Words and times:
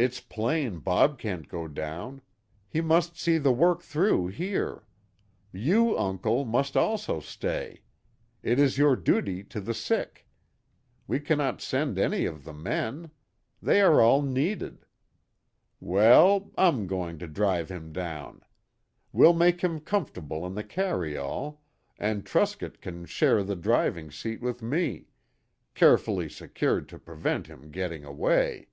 It's 0.00 0.20
plain 0.20 0.78
Bob 0.78 1.18
can't 1.18 1.48
go 1.48 1.66
down. 1.66 2.22
He 2.68 2.80
must 2.80 3.18
see 3.18 3.36
the 3.36 3.50
work 3.50 3.82
through 3.82 4.28
here. 4.28 4.84
You, 5.52 5.98
uncle, 5.98 6.44
must 6.44 6.76
also 6.76 7.18
stay. 7.18 7.82
It 8.40 8.60
is 8.60 8.78
your 8.78 8.94
duty 8.94 9.42
to 9.42 9.60
the 9.60 9.74
sick. 9.74 10.28
We 11.08 11.18
cannot 11.18 11.60
send 11.60 11.98
any 11.98 12.26
of 12.26 12.44
the 12.44 12.52
men. 12.52 13.10
They 13.60 13.80
are 13.80 14.00
all 14.00 14.22
needed. 14.22 14.86
Well, 15.80 16.52
I'm 16.56 16.86
going 16.86 17.18
to 17.18 17.26
drive 17.26 17.68
him 17.68 17.92
down. 17.92 18.42
We'll 19.10 19.34
make 19.34 19.62
him 19.62 19.80
comfortable 19.80 20.46
in 20.46 20.54
the 20.54 20.62
carryall, 20.62 21.58
and 21.98 22.24
Truscott 22.24 22.80
can 22.80 23.04
share 23.04 23.42
the 23.42 23.56
driving 23.56 24.12
seat 24.12 24.40
with 24.42 24.62
me 24.62 25.08
carefully 25.74 26.28
secured 26.28 26.88
to 26.90 27.00
prevent 27.00 27.48
him 27.48 27.72
getting 27.72 28.04
away. 28.04 28.68